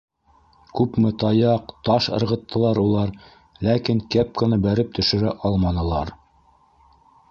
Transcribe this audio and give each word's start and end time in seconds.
Күпме 0.79 1.11
таяҡ, 1.23 1.75
таш 1.91 2.07
ырғыттылар 2.19 2.81
улар, 2.85 3.13
ләкин 3.71 4.03
кепканы 4.17 4.63
бәреп 4.67 4.93
төшөрә 5.01 5.39
алманылар. 5.51 6.17